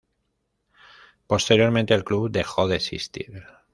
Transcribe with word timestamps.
Posteriormente 1.27 1.93
el 1.93 2.03
club 2.03 2.31
dejó 2.31 2.67
de 2.67 2.77
existir. 2.77 3.43